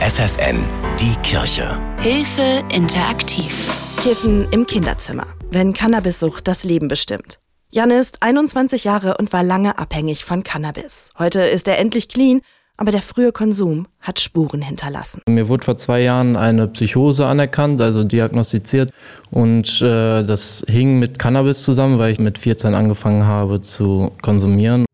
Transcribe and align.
FFN, 0.00 0.66
die 0.98 1.14
Kirche. 1.22 1.78
Hilfe 1.98 2.64
interaktiv. 2.74 3.70
Kiffen 4.02 4.48
im 4.50 4.66
Kinderzimmer, 4.66 5.26
wenn 5.50 5.74
Cannabissucht 5.74 6.48
das 6.48 6.64
Leben 6.64 6.88
bestimmt. 6.88 7.38
Jan 7.70 7.90
ist 7.90 8.22
21 8.22 8.84
Jahre 8.84 9.18
und 9.18 9.30
war 9.34 9.42
lange 9.42 9.78
abhängig 9.78 10.24
von 10.24 10.42
Cannabis. 10.42 11.10
Heute 11.18 11.40
ist 11.42 11.68
er 11.68 11.78
endlich 11.78 12.08
clean, 12.08 12.40
aber 12.78 12.92
der 12.92 13.02
frühe 13.02 13.30
Konsum 13.30 13.88
hat 14.00 14.20
Spuren 14.20 14.62
hinterlassen. 14.62 15.20
Mir 15.28 15.48
wurde 15.48 15.66
vor 15.66 15.76
zwei 15.76 16.00
Jahren 16.00 16.34
eine 16.34 16.66
Psychose 16.68 17.26
anerkannt, 17.26 17.82
also 17.82 18.02
diagnostiziert. 18.02 18.90
Und 19.30 19.82
äh, 19.82 20.24
das 20.24 20.64
hing 20.66 20.98
mit 20.98 21.18
Cannabis 21.18 21.62
zusammen, 21.62 21.98
weil 21.98 22.12
ich 22.12 22.18
mit 22.18 22.38
14 22.38 22.74
angefangen 22.74 23.26
habe 23.26 23.60
zu 23.60 24.12
konsumieren. 24.22 24.86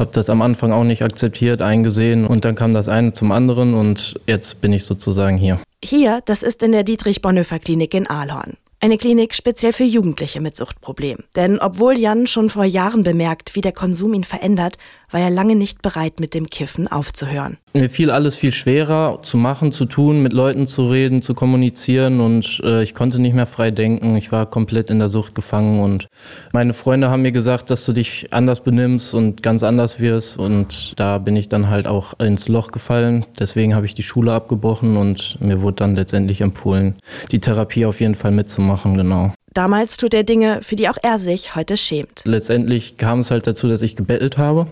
Habe 0.00 0.12
das 0.12 0.30
am 0.30 0.40
Anfang 0.40 0.72
auch 0.72 0.82
nicht 0.82 1.02
akzeptiert, 1.02 1.60
eingesehen 1.60 2.26
und 2.26 2.46
dann 2.46 2.54
kam 2.54 2.72
das 2.72 2.88
eine 2.88 3.12
zum 3.12 3.32
anderen 3.32 3.74
und 3.74 4.18
jetzt 4.26 4.62
bin 4.62 4.72
ich 4.72 4.86
sozusagen 4.86 5.36
hier. 5.36 5.60
Hier, 5.84 6.22
das 6.24 6.42
ist 6.42 6.62
in 6.62 6.72
der 6.72 6.84
Dietrich-Bonhoeffer-Klinik 6.84 7.92
in 7.92 8.06
Ahlhorn. 8.06 8.54
Eine 8.80 8.96
Klinik 8.96 9.34
speziell 9.34 9.74
für 9.74 9.84
Jugendliche 9.84 10.40
mit 10.40 10.56
Suchtproblemen. 10.56 11.24
Denn 11.36 11.58
obwohl 11.58 11.98
Jan 11.98 12.26
schon 12.26 12.48
vor 12.48 12.64
Jahren 12.64 13.02
bemerkt, 13.02 13.54
wie 13.54 13.60
der 13.60 13.72
Konsum 13.72 14.14
ihn 14.14 14.24
verändert, 14.24 14.78
war 15.10 15.20
er 15.20 15.30
lange 15.30 15.56
nicht 15.56 15.82
bereit, 15.82 16.20
mit 16.20 16.34
dem 16.34 16.50
Kiffen 16.50 16.88
aufzuhören. 16.88 17.58
Mir 17.72 17.88
fiel 17.88 18.10
alles 18.10 18.34
viel 18.34 18.50
schwerer 18.50 19.20
zu 19.22 19.36
machen, 19.36 19.70
zu 19.70 19.84
tun, 19.84 20.22
mit 20.22 20.32
Leuten 20.32 20.66
zu 20.66 20.86
reden, 20.86 21.22
zu 21.22 21.34
kommunizieren 21.34 22.20
und 22.20 22.60
äh, 22.64 22.82
ich 22.82 22.94
konnte 22.94 23.20
nicht 23.20 23.34
mehr 23.34 23.46
frei 23.46 23.70
denken. 23.70 24.16
Ich 24.16 24.32
war 24.32 24.46
komplett 24.46 24.90
in 24.90 24.98
der 24.98 25.08
Sucht 25.08 25.34
gefangen 25.34 25.80
und 25.80 26.08
meine 26.52 26.74
Freunde 26.74 27.10
haben 27.10 27.22
mir 27.22 27.32
gesagt, 27.32 27.70
dass 27.70 27.84
du 27.84 27.92
dich 27.92 28.26
anders 28.32 28.60
benimmst 28.60 29.14
und 29.14 29.42
ganz 29.42 29.62
anders 29.62 30.00
wirst 30.00 30.36
und 30.36 30.98
da 30.98 31.18
bin 31.18 31.36
ich 31.36 31.48
dann 31.48 31.68
halt 31.68 31.86
auch 31.86 32.18
ins 32.18 32.48
Loch 32.48 32.72
gefallen. 32.72 33.24
Deswegen 33.38 33.74
habe 33.74 33.86
ich 33.86 33.94
die 33.94 34.02
Schule 34.02 34.32
abgebrochen 34.32 34.96
und 34.96 35.40
mir 35.40 35.60
wurde 35.60 35.76
dann 35.76 35.94
letztendlich 35.94 36.40
empfohlen, 36.40 36.96
die 37.30 37.38
Therapie 37.38 37.86
auf 37.86 38.00
jeden 38.00 38.16
Fall 38.16 38.32
mitzumachen, 38.32 38.96
genau. 38.96 39.32
Damals 39.52 39.96
tut 39.96 40.14
er 40.14 40.22
Dinge, 40.22 40.60
für 40.62 40.76
die 40.76 40.88
auch 40.88 40.96
er 41.02 41.18
sich 41.18 41.56
heute 41.56 41.76
schämt. 41.76 42.22
Letztendlich 42.24 42.98
kam 42.98 43.18
es 43.20 43.32
halt 43.32 43.48
dazu, 43.48 43.66
dass 43.66 43.82
ich 43.82 43.96
gebettelt 43.96 44.38
habe 44.38 44.68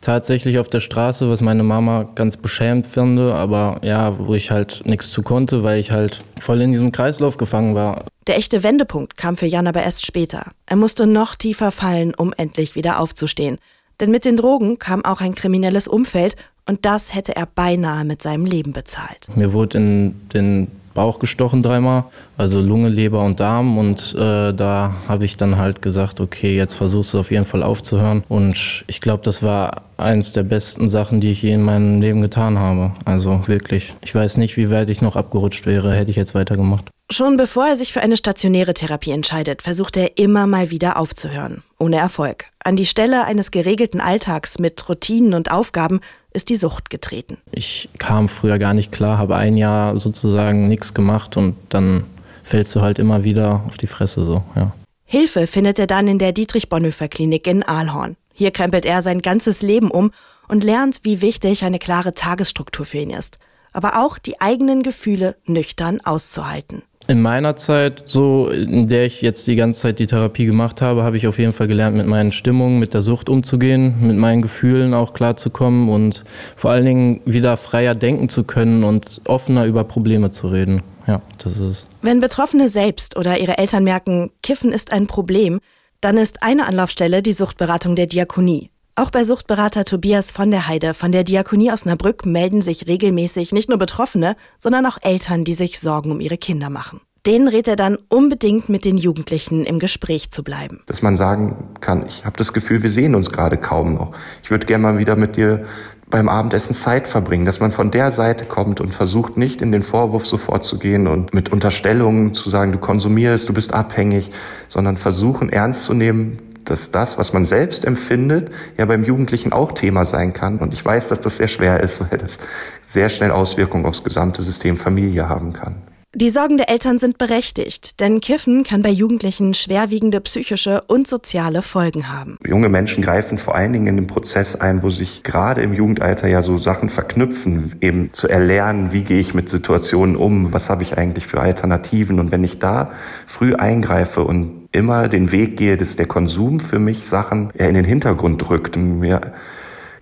tatsächlich 0.00 0.58
auf 0.58 0.68
der 0.68 0.80
Straße, 0.80 1.28
was 1.28 1.40
meine 1.40 1.62
Mama 1.62 2.08
ganz 2.14 2.36
beschämt 2.36 2.86
finde, 2.86 3.34
aber 3.34 3.80
ja, 3.82 4.18
wo 4.18 4.34
ich 4.34 4.50
halt 4.50 4.82
nichts 4.84 5.10
zu 5.10 5.22
konnte, 5.22 5.62
weil 5.62 5.78
ich 5.80 5.90
halt 5.90 6.22
voll 6.38 6.60
in 6.60 6.72
diesem 6.72 6.92
Kreislauf 6.92 7.36
gefangen 7.36 7.74
war. 7.74 8.04
Der 8.26 8.36
echte 8.36 8.62
Wendepunkt 8.62 9.16
kam 9.16 9.36
für 9.36 9.46
Jan 9.46 9.66
aber 9.66 9.82
erst 9.82 10.06
später. 10.06 10.50
Er 10.66 10.76
musste 10.76 11.06
noch 11.06 11.34
tiefer 11.34 11.70
fallen, 11.72 12.14
um 12.14 12.32
endlich 12.32 12.74
wieder 12.74 13.00
aufzustehen. 13.00 13.58
Denn 14.00 14.10
mit 14.10 14.24
den 14.24 14.36
Drogen 14.36 14.78
kam 14.78 15.04
auch 15.04 15.20
ein 15.20 15.34
kriminelles 15.34 15.88
Umfeld 15.88 16.36
und 16.66 16.84
das 16.84 17.14
hätte 17.14 17.34
er 17.34 17.46
beinahe 17.46 18.04
mit 18.04 18.22
seinem 18.22 18.44
Leben 18.44 18.72
bezahlt. 18.72 19.28
Mir 19.34 19.52
wurde 19.52 19.78
in 19.78 20.28
den 20.32 20.68
Bauch 20.98 21.20
gestochen 21.20 21.62
dreimal, 21.62 22.06
also 22.36 22.60
Lunge, 22.60 22.88
Leber 22.88 23.22
und 23.22 23.38
Darm. 23.38 23.78
Und 23.78 24.16
äh, 24.16 24.52
da 24.52 24.96
habe 25.06 25.24
ich 25.26 25.36
dann 25.36 25.56
halt 25.56 25.80
gesagt, 25.80 26.18
okay, 26.18 26.56
jetzt 26.56 26.74
versuchst 26.74 27.14
du 27.14 27.20
auf 27.20 27.30
jeden 27.30 27.44
Fall 27.44 27.62
aufzuhören. 27.62 28.24
Und 28.28 28.82
ich 28.88 29.00
glaube, 29.00 29.22
das 29.22 29.40
war 29.40 29.82
eins 29.96 30.32
der 30.32 30.42
besten 30.42 30.88
Sachen, 30.88 31.20
die 31.20 31.30
ich 31.30 31.42
je 31.42 31.52
in 31.52 31.62
meinem 31.62 32.00
Leben 32.00 32.20
getan 32.20 32.58
habe. 32.58 32.90
Also 33.04 33.46
wirklich. 33.46 33.94
Ich 34.00 34.12
weiß 34.12 34.38
nicht, 34.38 34.56
wie 34.56 34.70
weit 34.72 34.90
ich 34.90 35.00
noch 35.00 35.14
abgerutscht 35.14 35.66
wäre, 35.66 35.94
hätte 35.94 36.10
ich 36.10 36.16
jetzt 36.16 36.34
weitergemacht. 36.34 36.86
Schon 37.12 37.36
bevor 37.36 37.68
er 37.68 37.76
sich 37.76 37.92
für 37.92 38.00
eine 38.00 38.16
stationäre 38.16 38.74
Therapie 38.74 39.12
entscheidet, 39.12 39.62
versucht 39.62 39.96
er 39.96 40.18
immer 40.18 40.48
mal 40.48 40.72
wieder 40.72 40.96
aufzuhören. 40.96 41.62
Ohne 41.78 41.98
Erfolg. 41.98 42.46
An 42.64 42.74
die 42.74 42.86
Stelle 42.86 43.24
eines 43.24 43.52
geregelten 43.52 44.00
Alltags 44.00 44.58
mit 44.58 44.88
Routinen 44.88 45.34
und 45.34 45.52
Aufgaben 45.52 46.00
ist 46.32 46.48
die 46.48 46.56
Sucht 46.56 46.90
getreten. 46.90 47.38
Ich 47.52 47.88
kam 47.98 48.28
früher 48.28 48.58
gar 48.58 48.74
nicht 48.74 48.92
klar, 48.92 49.18
habe 49.18 49.36
ein 49.36 49.56
Jahr 49.56 49.98
sozusagen 49.98 50.68
nichts 50.68 50.94
gemacht 50.94 51.36
und 51.36 51.56
dann 51.68 52.04
fällst 52.44 52.74
du 52.74 52.80
halt 52.80 52.98
immer 52.98 53.24
wieder 53.24 53.62
auf 53.66 53.76
die 53.76 53.86
Fresse 53.86 54.24
so, 54.24 54.42
ja. 54.54 54.72
Hilfe 55.04 55.46
findet 55.46 55.78
er 55.78 55.86
dann 55.86 56.06
in 56.06 56.18
der 56.18 56.32
Dietrich-Bonhoeffer-Klinik 56.32 57.46
in 57.46 57.62
Aalhorn. 57.62 58.16
Hier 58.34 58.50
krempelt 58.50 58.84
er 58.84 59.00
sein 59.00 59.22
ganzes 59.22 59.62
Leben 59.62 59.90
um 59.90 60.10
und 60.48 60.64
lernt, 60.64 61.00
wie 61.02 61.22
wichtig 61.22 61.64
eine 61.64 61.78
klare 61.78 62.12
Tagesstruktur 62.12 62.84
für 62.84 62.98
ihn 62.98 63.10
ist. 63.10 63.38
Aber 63.72 64.04
auch 64.04 64.18
die 64.18 64.40
eigenen 64.40 64.82
Gefühle 64.82 65.36
nüchtern 65.46 66.02
auszuhalten. 66.02 66.82
In 67.10 67.22
meiner 67.22 67.56
Zeit, 67.56 68.02
so 68.04 68.50
in 68.50 68.86
der 68.86 69.06
ich 69.06 69.22
jetzt 69.22 69.46
die 69.46 69.56
ganze 69.56 69.80
Zeit 69.80 69.98
die 69.98 70.06
Therapie 70.06 70.44
gemacht 70.44 70.82
habe, 70.82 71.04
habe 71.04 71.16
ich 71.16 71.26
auf 71.26 71.38
jeden 71.38 71.54
Fall 71.54 71.66
gelernt, 71.66 71.96
mit 71.96 72.06
meinen 72.06 72.32
Stimmungen, 72.32 72.78
mit 72.78 72.92
der 72.92 73.00
Sucht 73.00 73.30
umzugehen, 73.30 73.94
mit 74.06 74.18
meinen 74.18 74.42
Gefühlen 74.42 74.92
auch 74.92 75.14
klarzukommen 75.14 75.88
und 75.88 76.24
vor 76.54 76.70
allen 76.70 76.84
Dingen 76.84 77.20
wieder 77.24 77.56
freier 77.56 77.94
denken 77.94 78.28
zu 78.28 78.44
können 78.44 78.84
und 78.84 79.22
offener 79.26 79.64
über 79.64 79.84
Probleme 79.84 80.28
zu 80.28 80.48
reden. 80.48 80.82
Ja, 81.06 81.22
das 81.38 81.52
ist 81.52 81.60
es. 81.60 81.86
Wenn 82.02 82.20
Betroffene 82.20 82.68
selbst 82.68 83.16
oder 83.16 83.38
ihre 83.38 83.56
Eltern 83.56 83.84
merken, 83.84 84.30
Kiffen 84.42 84.70
ist 84.70 84.92
ein 84.92 85.06
Problem, 85.06 85.60
dann 86.02 86.18
ist 86.18 86.42
eine 86.42 86.66
Anlaufstelle 86.66 87.22
die 87.22 87.32
Suchtberatung 87.32 87.96
der 87.96 88.06
Diakonie. 88.06 88.70
Auch 88.98 89.12
bei 89.12 89.22
Suchtberater 89.22 89.84
Tobias 89.84 90.32
von 90.32 90.50
der 90.50 90.66
Heide 90.66 90.92
von 90.92 91.12
der 91.12 91.22
Diakonie 91.22 91.70
Osnabrück 91.70 92.26
melden 92.26 92.62
sich 92.62 92.88
regelmäßig 92.88 93.52
nicht 93.52 93.68
nur 93.68 93.78
Betroffene, 93.78 94.34
sondern 94.58 94.86
auch 94.86 94.98
Eltern, 95.00 95.44
die 95.44 95.54
sich 95.54 95.78
Sorgen 95.78 96.10
um 96.10 96.18
ihre 96.18 96.36
Kinder 96.36 96.68
machen. 96.68 97.00
Denen 97.24 97.46
rät 97.46 97.68
er 97.68 97.76
dann 97.76 97.96
unbedingt 98.08 98.68
mit 98.68 98.84
den 98.84 98.96
Jugendlichen 98.96 99.64
im 99.64 99.78
Gespräch 99.78 100.30
zu 100.30 100.42
bleiben. 100.42 100.80
Dass 100.86 101.00
man 101.00 101.16
sagen 101.16 101.68
kann, 101.80 102.06
ich 102.08 102.24
habe 102.24 102.36
das 102.38 102.52
Gefühl, 102.52 102.82
wir 102.82 102.90
sehen 102.90 103.14
uns 103.14 103.30
gerade 103.30 103.56
kaum 103.56 103.94
noch. 103.94 104.10
Ich 104.42 104.50
würde 104.50 104.66
gerne 104.66 104.82
mal 104.82 104.98
wieder 104.98 105.14
mit 105.14 105.36
dir 105.36 105.64
beim 106.10 106.28
Abendessen 106.28 106.74
Zeit 106.74 107.06
verbringen, 107.06 107.44
dass 107.44 107.60
man 107.60 107.70
von 107.70 107.92
der 107.92 108.10
Seite 108.10 108.46
kommt 108.46 108.80
und 108.80 108.94
versucht 108.94 109.36
nicht 109.36 109.62
in 109.62 109.70
den 109.70 109.84
Vorwurf 109.84 110.26
sofort 110.26 110.64
zu 110.64 110.76
gehen 110.76 111.06
und 111.06 111.32
mit 111.32 111.52
Unterstellungen 111.52 112.34
zu 112.34 112.50
sagen, 112.50 112.72
du 112.72 112.78
konsumierst, 112.78 113.48
du 113.48 113.52
bist 113.52 113.72
abhängig, 113.74 114.30
sondern 114.66 114.96
versuchen 114.96 115.50
ernst 115.50 115.84
zu 115.84 115.94
nehmen, 115.94 116.38
dass 116.70 116.90
das, 116.90 117.18
was 117.18 117.32
man 117.32 117.44
selbst 117.44 117.84
empfindet, 117.84 118.52
ja 118.76 118.84
beim 118.84 119.04
Jugendlichen 119.04 119.52
auch 119.52 119.72
Thema 119.72 120.04
sein 120.04 120.32
kann. 120.32 120.58
Und 120.58 120.72
ich 120.72 120.84
weiß, 120.84 121.08
dass 121.08 121.20
das 121.20 121.36
sehr 121.38 121.48
schwer 121.48 121.80
ist, 121.80 122.00
weil 122.00 122.18
das 122.18 122.38
sehr 122.86 123.08
schnell 123.08 123.30
Auswirkungen 123.30 123.86
aufs 123.86 124.04
gesamte 124.04 124.42
System 124.42 124.76
Familie 124.76 125.28
haben 125.28 125.52
kann. 125.52 125.76
Die 126.14 126.30
Sorgen 126.30 126.56
der 126.56 126.70
Eltern 126.70 126.98
sind 126.98 127.18
berechtigt, 127.18 128.00
denn 128.00 128.22
Kiffen 128.22 128.64
kann 128.64 128.80
bei 128.80 128.88
Jugendlichen 128.88 129.52
schwerwiegende 129.52 130.22
psychische 130.22 130.80
und 130.86 131.06
soziale 131.06 131.60
Folgen 131.60 132.08
haben. 132.08 132.38
Junge 132.46 132.70
Menschen 132.70 133.04
greifen 133.04 133.36
vor 133.36 133.54
allen 133.54 133.74
Dingen 133.74 133.88
in 133.88 133.96
den 133.96 134.06
Prozess 134.06 134.56
ein, 134.56 134.82
wo 134.82 134.88
sich 134.88 135.22
gerade 135.22 135.60
im 135.60 135.74
Jugendalter 135.74 136.26
ja 136.26 136.40
so 136.40 136.56
Sachen 136.56 136.88
verknüpfen, 136.88 137.74
eben 137.82 138.10
zu 138.14 138.26
erlernen, 138.26 138.94
wie 138.94 139.04
gehe 139.04 139.20
ich 139.20 139.34
mit 139.34 139.50
Situationen 139.50 140.16
um, 140.16 140.54
was 140.54 140.70
habe 140.70 140.82
ich 140.82 140.96
eigentlich 140.96 141.26
für 141.26 141.42
Alternativen. 141.42 142.18
Und 142.20 142.32
wenn 142.32 142.42
ich 142.42 142.58
da 142.58 142.90
früh 143.26 143.54
eingreife 143.54 144.24
und 144.24 144.66
immer 144.72 145.08
den 145.08 145.30
Weg 145.30 145.58
gehe, 145.58 145.76
dass 145.76 145.96
der 145.96 146.06
Konsum 146.06 146.58
für 146.58 146.78
mich 146.78 147.06
Sachen 147.06 147.50
in 147.50 147.74
den 147.74 147.84
Hintergrund 147.84 148.48
drückt 148.48 148.78
und 148.78 149.00
mir 149.00 149.34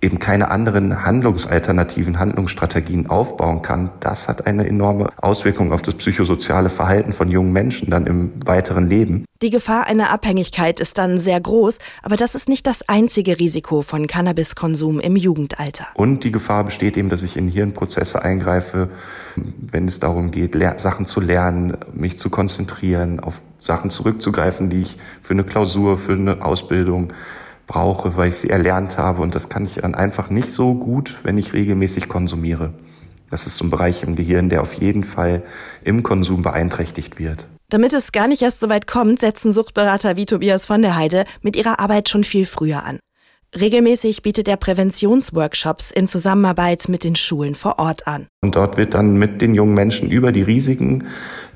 eben 0.07 0.19
keine 0.19 0.49
anderen 0.49 1.03
Handlungsalternativen, 1.03 2.17
Handlungsstrategien 2.17 3.09
aufbauen 3.09 3.61
kann, 3.61 3.91
das 3.99 4.29
hat 4.29 4.47
eine 4.47 4.65
enorme 4.65 5.09
Auswirkung 5.17 5.73
auf 5.73 5.81
das 5.81 5.95
psychosoziale 5.95 6.69
Verhalten 6.69 7.11
von 7.11 7.29
jungen 7.29 7.51
Menschen 7.51 7.89
dann 7.89 8.07
im 8.07 8.31
weiteren 8.45 8.87
Leben. 8.89 9.25
Die 9.41 9.49
Gefahr 9.49 9.85
einer 9.85 10.09
Abhängigkeit 10.09 10.79
ist 10.79 10.97
dann 10.97 11.19
sehr 11.19 11.41
groß, 11.41 11.79
aber 12.03 12.15
das 12.15 12.35
ist 12.35 12.47
nicht 12.47 12.65
das 12.65 12.87
einzige 12.87 13.37
Risiko 13.37 13.81
von 13.81 14.07
Cannabiskonsum 14.07 15.01
im 15.01 15.17
Jugendalter. 15.17 15.87
Und 15.93 16.23
die 16.23 16.31
Gefahr 16.31 16.63
besteht 16.63 16.95
eben, 16.95 17.09
dass 17.09 17.21
ich 17.21 17.35
in 17.35 17.49
Hirnprozesse 17.49 18.21
eingreife, 18.21 18.89
wenn 19.35 19.89
es 19.89 19.99
darum 19.99 20.31
geht, 20.31 20.57
Sachen 20.79 21.05
zu 21.05 21.19
lernen, 21.19 21.77
mich 21.93 22.17
zu 22.17 22.29
konzentrieren, 22.29 23.19
auf 23.19 23.41
Sachen 23.59 23.89
zurückzugreifen, 23.89 24.69
die 24.69 24.83
ich 24.83 24.97
für 25.21 25.33
eine 25.33 25.43
Klausur, 25.43 25.97
für 25.97 26.13
eine 26.13 26.43
Ausbildung 26.43 27.11
brauche, 27.67 28.17
weil 28.17 28.29
ich 28.29 28.37
sie 28.37 28.49
erlernt 28.49 28.97
habe. 28.97 29.21
Und 29.21 29.35
das 29.35 29.49
kann 29.49 29.65
ich 29.65 29.75
dann 29.75 29.93
einfach 29.93 30.29
nicht 30.29 30.49
so 30.49 30.73
gut, 30.73 31.17
wenn 31.23 31.37
ich 31.37 31.53
regelmäßig 31.53 32.07
konsumiere. 32.07 32.73
Das 33.29 33.45
ist 33.45 33.57
so 33.57 33.65
ein 33.65 33.69
Bereich 33.69 34.03
im 34.03 34.15
Gehirn, 34.15 34.49
der 34.49 34.61
auf 34.61 34.73
jeden 34.73 35.03
Fall 35.03 35.43
im 35.83 36.01
Konsum 36.01 36.41
beeinträchtigt 36.41 37.19
wird. 37.19 37.47
Damit 37.69 37.91
es 37.91 38.13
gar 38.13 38.29
nicht 38.29 38.41
erst 38.41 38.61
so 38.61 38.69
weit 38.69 38.87
kommt, 38.87 39.19
setzen 39.19 39.51
Suchtberater 39.51 40.15
wie 40.15 40.25
Tobias 40.25 40.65
von 40.65 40.81
der 40.81 40.95
Heide 40.95 41.25
mit 41.41 41.57
ihrer 41.57 41.79
Arbeit 41.79 42.07
schon 42.07 42.23
viel 42.23 42.45
früher 42.45 42.83
an. 42.83 42.99
Regelmäßig 43.57 44.21
bietet 44.21 44.47
er 44.47 44.57
Präventionsworkshops 44.57 45.91
in 45.91 46.07
Zusammenarbeit 46.07 46.89
mit 46.89 47.03
den 47.03 47.15
Schulen 47.15 47.55
vor 47.55 47.79
Ort 47.79 48.07
an. 48.07 48.27
Und 48.41 48.55
dort 48.55 48.77
wird 48.77 48.93
dann 48.93 49.13
mit 49.13 49.41
den 49.41 49.55
jungen 49.55 49.73
Menschen 49.73 50.11
über 50.11 50.31
die 50.31 50.41
Risiken 50.41 51.05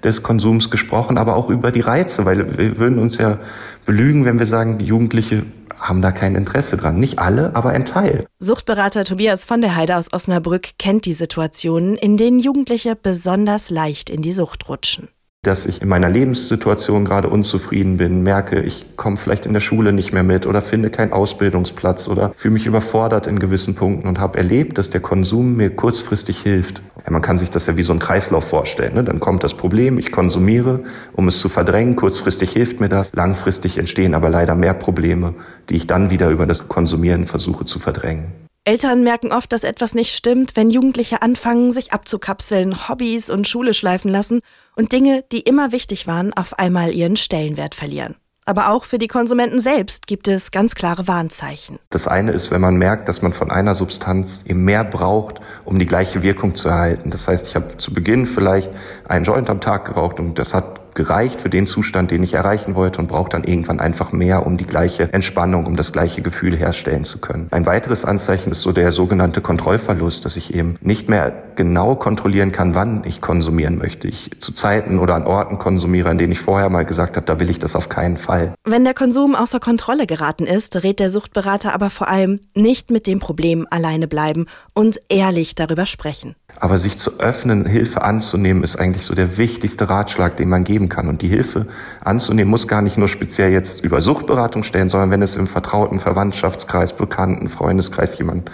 des 0.03 0.23
Konsums 0.23 0.69
gesprochen, 0.69 1.17
aber 1.17 1.35
auch 1.35 1.49
über 1.49 1.71
die 1.71 1.81
Reize, 1.81 2.25
weil 2.25 2.57
wir 2.57 2.77
würden 2.77 2.97
uns 2.97 3.17
ja 3.17 3.39
belügen, 3.85 4.25
wenn 4.25 4.39
wir 4.39 4.45
sagen, 4.45 4.79
Jugendliche 4.79 5.43
haben 5.81 6.01
da 6.01 6.11
kein 6.11 6.35
Interesse 6.35 6.77
dran. 6.77 6.99
Nicht 6.99 7.19
alle, 7.19 7.55
aber 7.55 7.71
ein 7.71 7.85
Teil. 7.85 8.25
Suchtberater 8.39 9.03
Tobias 9.03 9.43
von 9.43 9.61
der 9.61 9.75
Heide 9.75 9.97
aus 9.97 10.13
Osnabrück 10.13 10.77
kennt 10.77 11.05
die 11.05 11.13
Situationen, 11.13 11.95
in 11.95 12.15
denen 12.15 12.39
Jugendliche 12.39 12.95
besonders 12.95 13.69
leicht 13.69 14.09
in 14.09 14.21
die 14.21 14.31
Sucht 14.31 14.69
rutschen 14.69 15.09
dass 15.43 15.65
ich 15.65 15.81
in 15.81 15.87
meiner 15.87 16.07
Lebenssituation 16.07 17.03
gerade 17.03 17.27
unzufrieden 17.27 17.97
bin, 17.97 18.21
merke, 18.21 18.61
ich 18.61 18.95
komme 18.95 19.17
vielleicht 19.17 19.47
in 19.47 19.53
der 19.53 19.59
Schule 19.59 19.91
nicht 19.91 20.13
mehr 20.13 20.21
mit 20.21 20.45
oder 20.45 20.61
finde 20.61 20.91
keinen 20.91 21.13
Ausbildungsplatz 21.13 22.07
oder 22.07 22.31
fühle 22.37 22.53
mich 22.53 22.67
überfordert 22.67 23.25
in 23.25 23.39
gewissen 23.39 23.73
Punkten 23.73 24.07
und 24.07 24.19
habe 24.19 24.37
erlebt, 24.37 24.77
dass 24.77 24.91
der 24.91 25.01
Konsum 25.01 25.55
mir 25.55 25.75
kurzfristig 25.75 26.39
hilft. 26.41 26.83
Man 27.09 27.21
kann 27.21 27.37
sich 27.37 27.49
das 27.49 27.65
ja 27.65 27.77
wie 27.77 27.83
so 27.83 27.93
ein 27.93 27.99
Kreislauf 27.99 28.47
vorstellen. 28.47 28.93
Ne? 28.93 29.03
Dann 29.03 29.19
kommt 29.19 29.43
das 29.43 29.53
Problem, 29.53 29.97
ich 29.97 30.11
konsumiere, 30.11 30.81
um 31.13 31.27
es 31.27 31.41
zu 31.41 31.49
verdrängen. 31.49 31.95
Kurzfristig 31.95 32.51
hilft 32.51 32.79
mir 32.79 32.89
das. 32.89 33.11
Langfristig 33.13 33.77
entstehen 33.77 34.13
aber 34.13 34.29
leider 34.29 34.55
mehr 34.55 34.73
Probleme, 34.73 35.33
die 35.69 35.75
ich 35.75 35.87
dann 35.87 36.09
wieder 36.09 36.29
über 36.29 36.45
das 36.45 36.67
Konsumieren 36.67 37.27
versuche 37.27 37.65
zu 37.65 37.79
verdrängen. 37.79 38.31
Eltern 38.63 39.03
merken 39.03 39.31
oft, 39.31 39.51
dass 39.51 39.63
etwas 39.63 39.95
nicht 39.95 40.13
stimmt, 40.13 40.55
wenn 40.55 40.69
Jugendliche 40.69 41.23
anfangen, 41.23 41.71
sich 41.71 41.93
abzukapseln, 41.93 42.87
Hobbys 42.87 43.31
und 43.31 43.47
Schule 43.47 43.73
schleifen 43.73 44.11
lassen 44.11 44.41
und 44.75 44.91
Dinge, 44.91 45.23
die 45.31 45.39
immer 45.39 45.71
wichtig 45.71 46.05
waren, 46.05 46.31
auf 46.33 46.59
einmal 46.59 46.93
ihren 46.93 47.15
Stellenwert 47.15 47.73
verlieren. 47.73 48.15
Aber 48.51 48.67
auch 48.67 48.83
für 48.83 48.97
die 48.97 49.07
Konsumenten 49.07 49.61
selbst 49.61 50.07
gibt 50.07 50.27
es 50.27 50.51
ganz 50.51 50.75
klare 50.75 51.07
Warnzeichen. 51.07 51.79
Das 51.89 52.09
eine 52.09 52.33
ist, 52.33 52.51
wenn 52.51 52.59
man 52.59 52.75
merkt, 52.75 53.07
dass 53.07 53.21
man 53.21 53.31
von 53.31 53.49
einer 53.49 53.75
Substanz 53.75 54.43
eben 54.45 54.65
mehr 54.65 54.83
braucht, 54.83 55.39
um 55.63 55.79
die 55.79 55.85
gleiche 55.85 56.21
Wirkung 56.21 56.53
zu 56.53 56.67
erhalten. 56.67 57.11
Das 57.11 57.29
heißt, 57.29 57.47
ich 57.47 57.55
habe 57.55 57.77
zu 57.77 57.93
Beginn 57.93 58.25
vielleicht 58.25 58.69
einen 59.07 59.23
Joint 59.23 59.49
am 59.49 59.61
Tag 59.61 59.85
geraucht 59.85 60.19
und 60.19 60.37
das 60.37 60.53
hat 60.53 60.80
gereicht 60.95 61.41
für 61.41 61.49
den 61.49 61.67
Zustand, 61.67 62.11
den 62.11 62.23
ich 62.23 62.33
erreichen 62.33 62.75
wollte 62.75 63.01
und 63.01 63.07
brauche 63.07 63.29
dann 63.29 63.43
irgendwann 63.43 63.79
einfach 63.79 64.11
mehr, 64.11 64.45
um 64.45 64.57
die 64.57 64.65
gleiche 64.65 65.11
Entspannung, 65.13 65.65
um 65.65 65.75
das 65.75 65.91
gleiche 65.91 66.21
Gefühl 66.21 66.55
herstellen 66.55 67.03
zu 67.03 67.19
können. 67.19 67.47
Ein 67.51 67.65
weiteres 67.65 68.05
Anzeichen 68.05 68.51
ist 68.51 68.61
so 68.61 68.71
der 68.71 68.91
sogenannte 68.91 69.41
Kontrollverlust, 69.41 70.25
dass 70.25 70.37
ich 70.37 70.53
eben 70.53 70.75
nicht 70.81 71.09
mehr 71.09 71.33
genau 71.55 71.95
kontrollieren 71.95 72.51
kann, 72.51 72.75
wann 72.75 73.03
ich 73.05 73.21
konsumieren 73.21 73.77
möchte. 73.77 74.07
Ich 74.07 74.31
zu 74.39 74.53
Zeiten 74.53 74.99
oder 74.99 75.15
an 75.15 75.25
Orten 75.25 75.57
konsumiere, 75.57 76.09
an 76.09 76.17
denen 76.17 76.31
ich 76.31 76.39
vorher 76.39 76.69
mal 76.69 76.85
gesagt 76.85 77.17
habe, 77.17 77.25
da 77.25 77.39
will 77.39 77.49
ich 77.49 77.59
das 77.59 77.75
auf 77.75 77.89
keinen 77.89 78.17
Fall. 78.17 78.53
Wenn 78.63 78.83
der 78.83 78.93
Konsum 78.93 79.35
außer 79.35 79.59
Kontrolle 79.59 80.07
geraten 80.07 80.45
ist, 80.45 80.83
rät 80.83 80.99
der 80.99 81.09
Suchtberater 81.09 81.73
aber 81.73 81.89
vor 81.89 82.07
allem 82.07 82.39
nicht 82.55 82.91
mit 82.91 83.07
dem 83.07 83.19
Problem 83.19 83.67
alleine 83.69 84.07
bleiben 84.07 84.45
und 84.73 84.99
ehrlich 85.09 85.55
darüber 85.55 85.85
sprechen. 85.85 86.35
Aber 86.59 86.77
sich 86.77 86.97
zu 86.97 87.19
öffnen, 87.19 87.65
Hilfe 87.65 88.03
anzunehmen, 88.03 88.63
ist 88.63 88.75
eigentlich 88.75 89.05
so 89.05 89.15
der 89.15 89.37
wichtigste 89.37 89.89
Ratschlag, 89.89 90.37
den 90.37 90.49
man 90.49 90.63
geben 90.63 90.89
kann. 90.89 91.07
Und 91.07 91.21
die 91.21 91.27
Hilfe 91.27 91.67
anzunehmen 92.03 92.51
muss 92.51 92.67
gar 92.67 92.81
nicht 92.81 92.97
nur 92.97 93.07
speziell 93.07 93.51
jetzt 93.51 93.83
über 93.83 94.01
Suchtberatung 94.01 94.63
stellen, 94.63 94.89
sondern 94.89 95.09
wenn 95.11 95.21
es 95.21 95.35
im 95.35 95.47
vertrauten 95.47 95.99
Verwandtschaftskreis, 95.99 96.93
Bekannten, 96.93 97.47
Freundeskreis 97.47 98.17
jemanden 98.17 98.45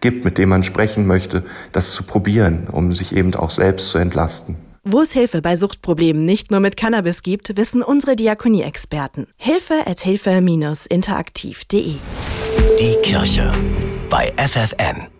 gibt, 0.00 0.24
mit 0.24 0.38
dem 0.38 0.48
man 0.48 0.64
sprechen 0.64 1.06
möchte, 1.06 1.44
das 1.72 1.92
zu 1.92 2.04
probieren, 2.04 2.66
um 2.70 2.94
sich 2.94 3.14
eben 3.14 3.34
auch 3.34 3.50
selbst 3.50 3.90
zu 3.90 3.98
entlasten. 3.98 4.56
Wo 4.82 5.02
es 5.02 5.12
Hilfe 5.12 5.42
bei 5.42 5.56
Suchtproblemen 5.56 6.24
nicht 6.24 6.50
nur 6.50 6.60
mit 6.60 6.78
Cannabis 6.78 7.22
gibt, 7.22 7.54
wissen 7.58 7.82
unsere 7.82 8.16
Diakonie-Experten. 8.16 9.26
Hilfe 9.36 9.86
at 9.86 10.00
hilfe-interaktiv.de 10.00 11.96
Die 12.80 12.96
Kirche 13.02 13.52
bei 14.08 14.32
FFN. 14.38 15.19